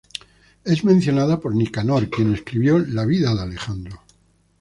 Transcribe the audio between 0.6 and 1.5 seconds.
Es mencionada